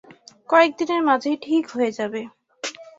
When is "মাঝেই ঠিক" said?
1.03-1.63